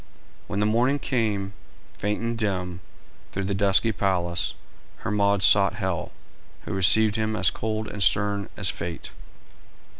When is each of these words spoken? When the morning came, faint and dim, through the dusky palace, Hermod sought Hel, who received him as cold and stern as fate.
When 0.47 0.59
the 0.59 0.65
morning 0.65 0.97
came, 0.97 1.53
faint 1.95 2.19
and 2.21 2.35
dim, 2.35 2.79
through 3.31 3.43
the 3.43 3.53
dusky 3.53 3.91
palace, 3.91 4.55
Hermod 5.05 5.43
sought 5.43 5.75
Hel, 5.75 6.11
who 6.63 6.73
received 6.73 7.17
him 7.17 7.35
as 7.35 7.51
cold 7.51 7.87
and 7.87 8.01
stern 8.01 8.49
as 8.57 8.71
fate. 8.71 9.11